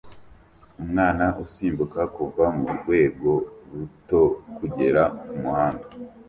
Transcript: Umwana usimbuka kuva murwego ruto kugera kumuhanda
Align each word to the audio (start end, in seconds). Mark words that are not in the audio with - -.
Umwana 0.81 1.25
usimbuka 1.43 2.01
kuva 2.15 2.45
murwego 2.59 3.31
ruto 3.71 4.21
kugera 4.57 5.01
kumuhanda 5.27 5.85